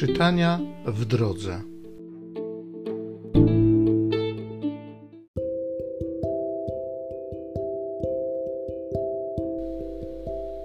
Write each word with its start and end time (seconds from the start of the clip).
Czytania 0.00 0.60
w 0.86 1.04
drodze. 1.04 1.60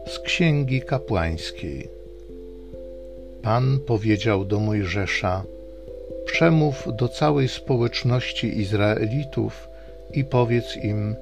Z 0.07 0.19
Księgi 0.19 0.81
Kapłańskiej. 0.81 1.89
Pan 3.41 3.79
powiedział 3.79 4.45
do 4.45 4.59
Mojżesza: 4.59 5.43
Przemów 6.25 6.87
do 6.95 7.07
całej 7.07 7.47
społeczności 7.47 8.59
Izraelitów 8.59 9.67
i 10.13 10.23
powiedz 10.23 10.77
im: 10.83 11.15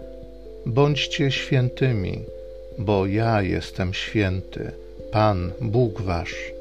Bądźcie 0.66 1.32
świętymi, 1.32 2.24
bo 2.78 3.08
ja 3.08 3.42
jestem 3.42 3.94
święty, 3.94 4.72
Pan 5.12 5.52
Bóg 5.62 6.02
wasz. 6.02 6.53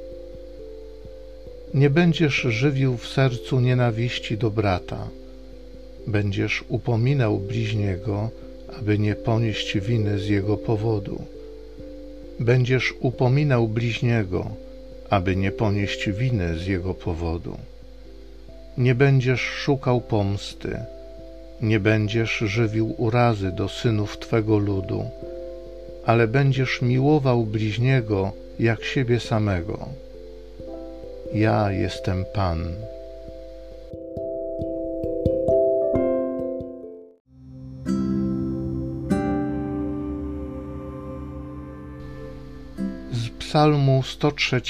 Nie 1.75 1.91
będziesz 1.91 2.35
żywił 2.35 2.97
w 2.97 3.09
sercu 3.09 3.61
nienawiści 3.61 4.39
do 4.39 4.51
brata. 4.51 5.09
Będziesz 6.07 6.65
upominał 6.69 7.39
bliźniego, 7.39 8.31
aby 8.79 8.99
nie 8.99 9.15
ponieść 9.15 9.79
winy 9.79 10.19
z 10.19 10.29
jego 10.29 10.57
powodu. 10.57 11.23
Będziesz 12.41 12.95
upominał 13.01 13.69
bliźniego, 13.69 14.51
aby 15.11 15.37
nie 15.37 15.53
ponieść 15.53 16.11
winy 16.11 16.59
z 16.59 16.67
jego 16.67 16.95
powodu. 16.95 17.57
Nie 18.79 18.95
będziesz 18.95 19.41
szukał 19.41 20.01
pomsty, 20.01 20.79
nie 21.61 21.81
będziesz 21.81 22.39
żywił 22.39 22.95
urazy 22.99 23.53
do 23.53 23.69
synów 23.69 24.19
Twego 24.19 24.59
ludu, 24.59 25.05
ale 26.07 26.29
będziesz 26.29 26.83
miłował 26.83 27.47
bliźniego 27.47 28.33
jak 28.59 28.85
siebie 28.85 29.21
samego. 29.21 29.89
Ja 31.35 31.71
jestem 31.71 32.25
Pan. 32.35 32.59
Z 43.13 43.29
Psalmu 43.39 44.03
103. 44.03 44.63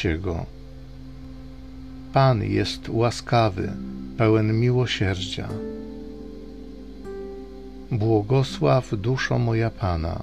Pan 2.12 2.42
jest 2.44 2.88
łaskawy, 2.88 3.72
pełen 4.18 4.60
miłosierdzia. 4.60 5.48
Błogosław 7.90 8.94
duszo 8.96 9.38
moja 9.38 9.70
Pana 9.70 10.22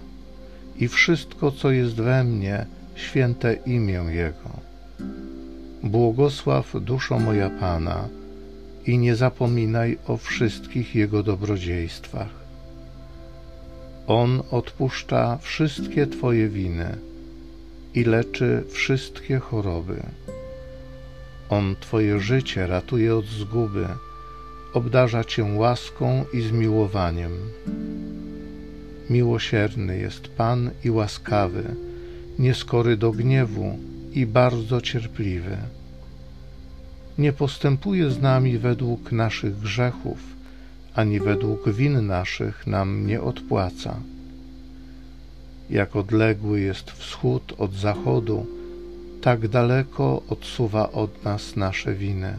i 0.78 0.88
wszystko, 0.88 1.52
co 1.52 1.72
jest 1.72 1.96
we 1.96 2.24
mnie, 2.24 2.66
święte 2.96 3.54
imię 3.54 4.04
Jego. 4.10 4.49
Błogosław 5.84 6.76
duszo 6.82 7.20
moja 7.20 7.50
Pana 7.50 8.08
i 8.86 8.98
nie 8.98 9.16
zapominaj 9.16 9.98
o 10.08 10.18
wszystkich 10.18 10.96
Jego 10.96 11.24
dobrodziejstwach. 11.24 12.30
On 14.08 14.42
odpuszcza 14.52 15.38
wszystkie 15.42 16.08
Twoje 16.08 16.50
winy 16.50 16.98
i 17.94 18.04
leczy 18.04 18.64
wszystkie 18.70 19.40
choroby. 19.40 20.04
On 21.50 21.76
Twoje 21.80 22.20
życie 22.20 22.68
ratuje 22.68 23.16
od 23.16 23.26
zguby, 23.26 23.88
obdarza 24.74 25.24
Cię 25.24 25.44
łaską 25.44 26.26
i 26.34 26.42
zmiłowaniem. 26.42 27.32
Miłosierny 29.10 29.98
jest 29.98 30.28
Pan 30.28 30.70
i 30.84 30.92
łaskawy, 30.92 31.64
nieskory 32.40 32.98
do 32.98 33.12
gniewu 33.12 33.89
i 34.14 34.26
bardzo 34.26 34.82
cierpliwy. 34.82 35.58
Nie 37.18 37.34
postępuje 37.34 38.12
z 38.12 38.22
nami 38.22 38.58
według 38.58 39.12
naszych 39.12 39.60
grzechów, 39.60 40.18
ani 40.96 41.20
według 41.20 41.70
win 41.70 42.08
naszych 42.08 42.68
nam 42.68 43.08
nie 43.08 43.22
odpłaca. 43.22 44.00
Jak 45.70 45.96
odległy 45.96 46.62
jest 46.62 46.92
wschód 46.92 47.54
od 47.58 47.74
zachodu, 47.74 48.46
tak 49.22 49.48
daleko 49.48 50.22
odsuwa 50.30 50.92
od 50.92 51.24
nas 51.24 51.56
nasze 51.56 51.94
winy. 51.96 52.34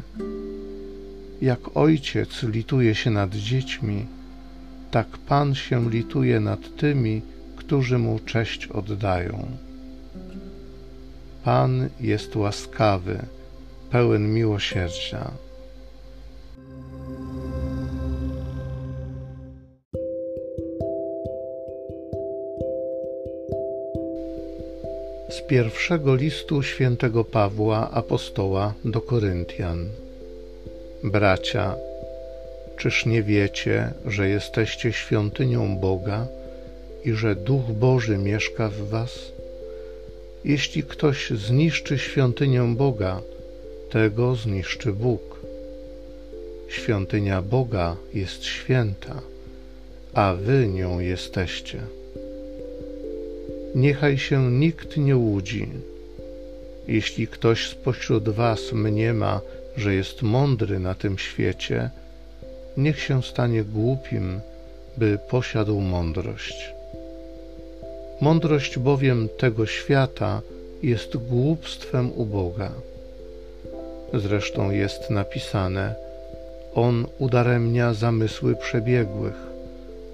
Jak 1.42 1.76
ojciec 1.76 2.42
lituje 2.42 2.94
się 2.94 3.10
nad 3.10 3.34
dziećmi, 3.34 4.06
tak 4.90 5.06
Pan 5.06 5.54
się 5.54 5.90
lituje 5.90 6.40
nad 6.40 6.76
tymi, 6.76 7.22
którzy 7.56 7.98
mu 7.98 8.18
cześć 8.18 8.66
oddają. 8.66 9.46
Pan 11.44 11.88
jest 12.00 12.36
łaskawy, 12.36 13.18
pełen 13.90 14.34
miłosierdzia. 14.34 15.30
Z 25.28 25.40
pierwszego 25.48 26.14
listu 26.14 26.62
świętego 26.62 27.24
Pawła 27.24 27.90
apostoła 27.90 28.74
do 28.84 29.00
Koryntian. 29.00 29.88
Bracia, 31.04 31.74
czyż 32.76 33.06
nie 33.06 33.22
wiecie, 33.22 33.92
że 34.06 34.28
jesteście 34.28 34.92
świątynią 34.92 35.76
Boga 35.76 36.26
i 37.04 37.12
że 37.12 37.34
Duch 37.34 37.64
Boży 37.64 38.18
mieszka 38.18 38.68
w 38.68 38.88
was? 38.88 39.39
Jeśli 40.44 40.82
ktoś 40.82 41.30
zniszczy 41.30 41.98
świątynię 41.98 42.74
Boga, 42.76 43.20
tego 43.90 44.36
zniszczy 44.36 44.92
Bóg. 44.92 45.40
Świątynia 46.68 47.42
Boga 47.42 47.96
jest 48.14 48.44
święta, 48.44 49.22
a 50.14 50.34
wy 50.34 50.68
nią 50.68 51.00
jesteście. 51.00 51.80
Niechaj 53.74 54.18
się 54.18 54.50
nikt 54.50 54.96
nie 54.96 55.16
łudzi. 55.16 55.68
Jeśli 56.88 57.26
ktoś 57.26 57.68
spośród 57.68 58.28
was 58.28 58.72
mniema, 58.72 59.40
że 59.76 59.94
jest 59.94 60.22
mądry 60.22 60.78
na 60.78 60.94
tym 60.94 61.18
świecie, 61.18 61.90
niech 62.76 63.00
się 63.00 63.22
stanie 63.22 63.64
głupim, 63.64 64.40
by 64.96 65.18
posiadł 65.28 65.80
mądrość. 65.80 66.79
Mądrość 68.20 68.78
bowiem 68.78 69.28
tego 69.38 69.66
świata 69.66 70.42
jest 70.82 71.16
głupstwem 71.16 72.12
u 72.12 72.26
Boga. 72.26 72.72
Zresztą 74.14 74.70
jest 74.70 75.10
napisane: 75.10 75.94
On 76.74 77.06
udaremnia 77.18 77.94
zamysły 77.94 78.56
przebiegłych, 78.56 79.34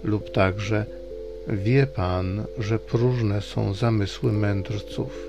lub 0.04 0.30
także 0.30 0.84
wie 1.48 1.86
Pan, 1.86 2.44
że 2.58 2.78
próżne 2.78 3.40
są 3.40 3.74
zamysły 3.74 4.32
mędrców. 4.32 5.28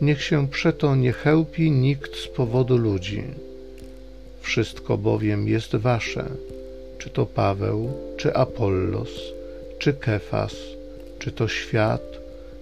Niech 0.00 0.22
się 0.22 0.48
przeto 0.48 0.96
nie 0.96 1.12
chełpi 1.12 1.70
nikt 1.70 2.16
z 2.16 2.28
powodu 2.28 2.76
ludzi. 2.76 3.24
Wszystko 4.40 4.98
bowiem 4.98 5.48
jest 5.48 5.76
wasze, 5.76 6.24
czy 6.98 7.10
to 7.10 7.26
Paweł, 7.26 7.92
czy 8.16 8.34
Apollos, 8.34 9.10
czy 9.78 9.92
Kefas, 9.92 10.54
czy 11.20 11.32
to 11.32 11.48
świat, 11.48 12.02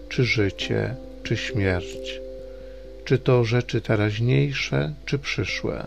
czy 0.08 0.24
życie, 0.24 0.94
czy 1.22 1.36
śmierć, 1.36 2.20
czy 3.04 3.18
to 3.18 3.44
rzeczy 3.44 3.80
teraźniejsze, 3.80 4.92
czy 5.06 5.18
przyszłe. 5.18 5.86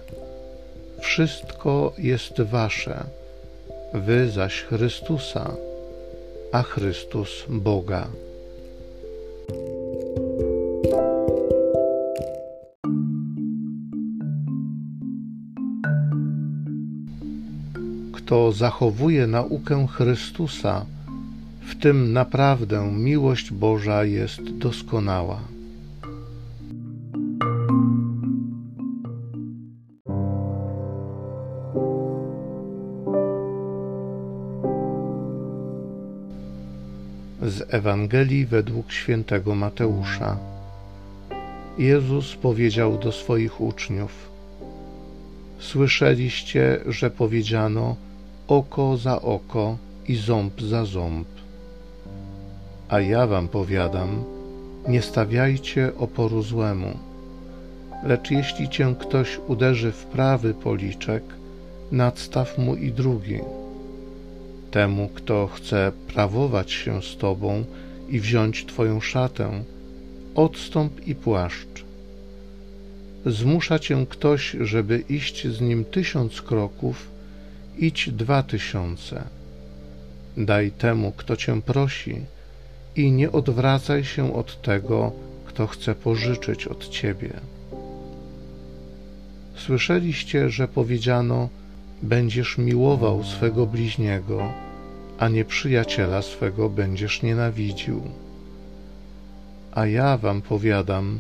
Wszystko 1.02 1.94
jest 1.98 2.42
wasze, 2.42 3.04
wy 3.94 4.30
zaś 4.30 4.62
Chrystusa, 4.62 5.54
a 6.52 6.64
Chrystus 6.64 7.46
Boga. 7.50 8.08
Kto 18.14 18.52
zachowuje 18.52 19.28
naukę 19.28 19.88
Chrystusa, 19.88 20.86
w 21.72 21.76
tym 21.76 22.14
naprawdę 22.14 22.92
miłość 22.92 23.52
Boża 23.52 24.04
jest 24.04 24.42
doskonała. 24.42 25.40
Z 37.42 37.74
Ewangelii 37.74 38.46
według 38.46 38.92
świętego 38.92 39.56
Mateusza. 39.56 40.38
Jezus 41.78 42.36
powiedział 42.36 42.98
do 42.98 43.12
swoich 43.12 43.62
uczniów: 43.62 44.30
Słyszeliście, 45.60 46.80
że 46.86 47.10
powiedziano 47.10 47.96
oko 48.48 48.98
za 48.98 49.22
oko 49.22 49.78
i 50.08 50.16
ząb 50.16 50.62
za 50.62 50.86
ząb. 50.86 51.28
A 52.92 53.00
ja 53.00 53.28
wam 53.28 53.48
powiadam, 53.48 54.24
nie 54.88 55.02
stawiajcie 55.02 55.92
oporu 55.98 56.44
złemu. 56.44 56.98
Lecz 58.04 58.32
jeśli 58.32 58.70
cię 58.70 58.96
ktoś 59.00 59.40
uderzy 59.48 59.92
w 59.92 60.06
prawy 60.06 60.54
policzek, 60.54 61.24
nadstaw 61.92 62.58
mu 62.58 62.76
i 62.76 62.92
drugi. 62.92 63.40
Temu, 64.72 65.10
kto 65.16 65.48
chce 65.48 65.92
prawować 66.08 66.72
się 66.72 67.02
z 67.02 67.18
tobą 67.18 67.64
i 68.10 68.20
wziąć 68.20 68.66
twoją 68.66 69.02
szatę, 69.02 69.64
odstąp 70.36 71.08
i 71.08 71.16
płaszcz. 71.16 71.86
Zmusza 73.26 73.80
cię 73.80 74.06
ktoś, 74.10 74.56
żeby 74.62 75.04
iść 75.10 75.48
z 75.48 75.62
nim 75.62 75.86
tysiąc 75.86 76.42
kroków, 76.42 77.10
idź 77.78 78.10
dwa 78.10 78.44
tysiące. 78.44 79.24
Daj 80.38 80.72
temu, 80.72 81.12
kto 81.18 81.36
cię 81.36 81.62
prosi, 81.62 82.16
i 82.96 83.12
nie 83.12 83.32
odwracaj 83.32 84.04
się 84.04 84.34
od 84.34 84.62
tego, 84.62 85.12
kto 85.46 85.68
chce 85.68 85.96
pożyczyć 85.96 86.68
od 86.68 86.90
ciebie. 86.90 87.34
Słyszeliście, 89.56 90.50
że 90.50 90.68
powiedziano: 90.68 91.50
Będziesz 92.02 92.58
miłował 92.58 93.24
swego 93.24 93.66
bliźniego, 93.66 94.54
a 95.20 95.28
nieprzyjaciela 95.28 96.22
swego 96.22 96.70
będziesz 96.70 97.22
nienawidził. 97.22 98.02
A 99.72 99.86
ja 99.86 100.18
wam 100.18 100.42
powiadam: 100.42 101.20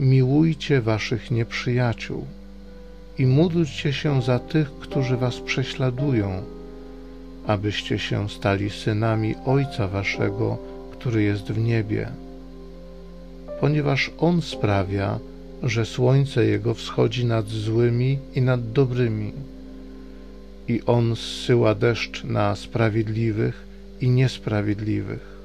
miłujcie 0.00 0.80
waszych 0.80 1.30
nieprzyjaciół 1.30 2.24
i 3.18 3.26
módlcie 3.26 3.92
się 3.92 4.22
za 4.22 4.38
tych, 4.38 4.72
którzy 4.72 5.16
was 5.16 5.40
prześladują, 5.40 6.42
abyście 7.46 7.98
się 7.98 8.28
stali 8.28 8.70
synami 8.70 9.34
Ojca 9.46 9.88
waszego, 9.88 10.58
który 10.98 11.22
jest 11.22 11.52
w 11.52 11.58
niebie. 11.58 12.08
Ponieważ 13.60 14.10
On 14.18 14.42
sprawia, 14.42 15.18
że 15.62 15.86
słońce 15.86 16.44
Jego 16.44 16.74
wschodzi 16.74 17.24
nad 17.24 17.48
złymi 17.48 18.18
i 18.34 18.42
nad 18.42 18.72
dobrymi, 18.72 19.32
i 20.68 20.82
On 20.86 21.16
zsyła 21.16 21.74
deszcz 21.74 22.24
na 22.24 22.56
sprawiedliwych 22.56 23.66
i 24.00 24.10
niesprawiedliwych. 24.10 25.36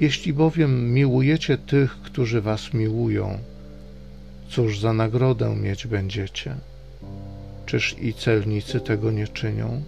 Jeśli 0.00 0.32
bowiem 0.32 0.92
miłujecie 0.92 1.58
tych, 1.58 1.90
którzy 1.90 2.40
was 2.40 2.74
miłują, 2.74 3.38
cóż 4.48 4.80
za 4.80 4.92
nagrodę 4.92 5.56
mieć 5.56 5.86
będziecie? 5.86 6.54
Czyż 7.66 7.96
i 8.00 8.14
celnicy 8.14 8.80
tego 8.80 9.10
nie 9.10 9.28
czynią? 9.28 9.82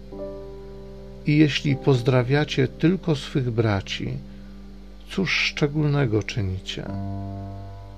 I 1.26 1.38
jeśli 1.38 1.76
pozdrawiacie 1.76 2.68
tylko 2.68 3.16
swych 3.16 3.50
braci, 3.50 4.08
cóż 5.10 5.32
szczególnego 5.32 6.22
czynicie? 6.22 6.84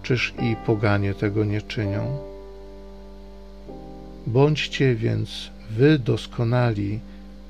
Czyż 0.03 0.35
i 0.43 0.57
poganie 0.67 1.15
tego 1.15 1.45
nie 1.45 1.63
czynią? 1.63 2.19
Bądźcie 4.27 4.95
więc 4.95 5.51
wy 5.71 5.99
doskonali, 5.99 7.01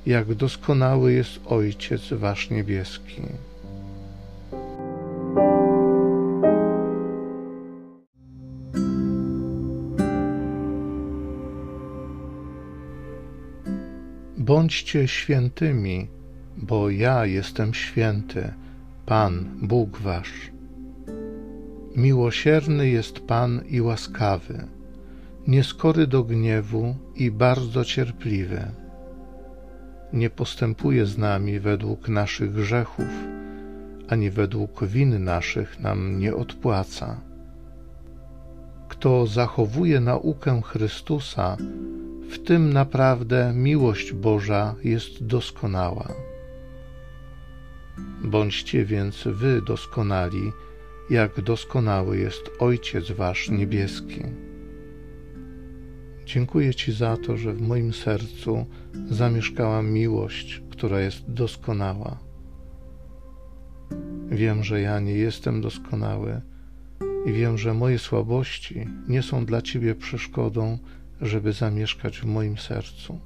jak 0.05 0.33
doskonały 0.33 1.13
jest 1.13 1.39
Ojciec 1.45 2.01
Wasz 2.11 2.49
Niebieski. 2.49 3.21
Bądźcie 14.53 15.07
świętymi, 15.07 16.07
bo 16.57 16.89
ja 16.89 17.25
jestem 17.25 17.73
święty, 17.73 18.53
Pan, 19.05 19.45
Bóg 19.61 19.97
Wasz. 19.97 20.51
Miłosierny 21.95 22.89
jest 22.89 23.19
Pan 23.19 23.61
i 23.69 23.81
łaskawy, 23.81 24.67
nieskory 25.47 26.07
do 26.07 26.23
gniewu 26.23 26.95
i 27.15 27.31
bardzo 27.31 27.85
cierpliwy. 27.85 28.61
Nie 30.13 30.29
postępuje 30.29 31.05
z 31.05 31.17
nami 31.17 31.59
według 31.59 32.09
naszych 32.09 32.53
grzechów, 32.53 33.13
ani 34.09 34.29
według 34.29 34.85
win 34.85 35.23
naszych 35.23 35.79
nam 35.79 36.19
nie 36.19 36.35
odpłaca. 36.35 37.21
Kto 38.87 39.27
zachowuje 39.27 39.99
naukę 39.99 40.61
Chrystusa, 40.61 41.57
w 42.29 42.39
tym 42.39 42.73
naprawdę 42.73 43.53
miłość 43.55 44.13
Boża 44.13 44.75
jest 44.83 45.25
doskonała. 45.25 46.13
Bądźcie 48.23 48.85
więc 48.85 49.23
wy 49.25 49.61
doskonali, 49.61 50.51
jak 51.09 51.41
doskonały 51.41 52.17
jest 52.17 52.51
Ojciec 52.59 53.11
Wasz 53.11 53.49
Niebieski. 53.49 54.23
Dziękuję 56.25 56.73
Ci 56.73 56.93
za 56.93 57.17
to, 57.17 57.37
że 57.37 57.53
w 57.53 57.61
moim 57.61 57.93
sercu 57.93 58.65
zamieszkała 59.09 59.81
miłość, 59.81 60.63
która 60.69 60.99
jest 60.99 61.31
doskonała. 61.31 62.19
Wiem, 64.29 64.63
że 64.63 64.81
ja 64.81 64.99
nie 64.99 65.13
jestem 65.13 65.61
doskonały 65.61 66.41
i 67.25 67.33
wiem, 67.33 67.57
że 67.57 67.73
moje 67.73 67.99
słabości 67.99 68.85
nie 69.07 69.23
są 69.23 69.45
dla 69.45 69.61
Ciebie 69.61 69.95
przeszkodą, 69.95 70.77
żeby 71.21 71.53
zamieszkać 71.53 72.19
w 72.19 72.25
moim 72.25 72.57
sercu. 72.57 73.19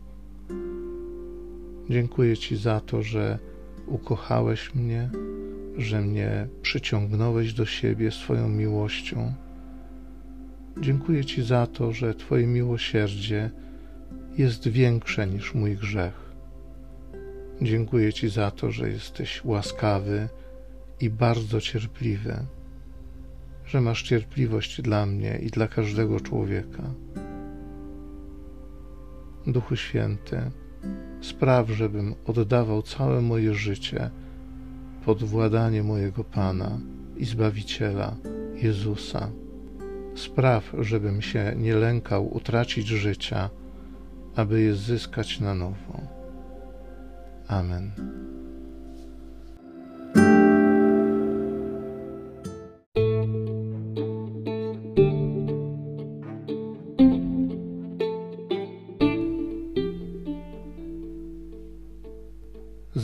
Dziękuję 1.89 2.37
Ci 2.37 2.57
za 2.57 2.79
to, 2.79 3.03
że 3.03 3.39
ukochałeś 3.85 4.75
mnie, 4.75 5.09
że 5.77 6.01
mnie 6.01 6.47
przyciągnąłeś 6.61 7.53
do 7.53 7.65
siebie 7.65 8.11
swoją 8.11 8.49
miłością. 8.49 9.33
Dziękuję 10.81 11.25
Ci 11.25 11.43
za 11.43 11.67
to, 11.67 11.91
że 11.91 12.13
Twoje 12.13 12.47
miłosierdzie 12.47 13.49
jest 14.37 14.67
większe 14.67 15.27
niż 15.27 15.53
mój 15.53 15.77
grzech. 15.77 16.27
Dziękuję 17.61 18.13
Ci 18.13 18.29
za 18.29 18.51
to, 18.51 18.71
że 18.71 18.89
jesteś 18.89 19.45
łaskawy 19.45 20.29
i 21.01 21.09
bardzo 21.09 21.61
cierpliwy, 21.61 22.37
że 23.65 23.81
masz 23.81 24.03
cierpliwość 24.03 24.81
dla 24.81 25.05
mnie 25.05 25.39
i 25.41 25.47
dla 25.47 25.67
każdego 25.67 26.19
człowieka. 26.19 26.83
Duchu 29.47 29.75
Święty, 29.75 30.51
spraw, 31.21 31.69
żebym 31.69 32.15
oddawał 32.25 32.81
całe 32.81 33.21
moje 33.21 33.53
życie 33.53 34.09
pod 35.05 35.23
władanie 35.23 35.83
mojego 35.83 36.23
Pana 36.23 36.79
i 37.17 37.25
Zbawiciela, 37.25 38.15
Jezusa. 38.55 39.29
Spraw, 40.15 40.73
żebym 40.79 41.21
się 41.21 41.53
nie 41.57 41.75
lękał 41.75 42.35
utracić 42.35 42.87
życia, 42.87 43.49
aby 44.35 44.61
je 44.61 44.75
zyskać 44.75 45.39
na 45.39 45.53
nowo. 45.53 46.01
Amen. 47.47 47.91